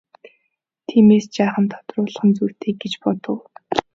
[0.87, 3.39] Тиймээс жаахан тодруулах нь зүйтэй гэж бодов.